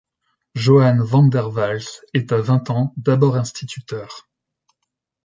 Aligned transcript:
Johanne 0.55 1.03
van 1.05 1.27
der 1.29 1.53
Waals 1.55 2.01
est 2.15 2.31
à 2.31 2.41
vingt 2.41 2.71
ans 2.71 2.91
d'abord 2.97 3.35
instituteur. 3.35 4.27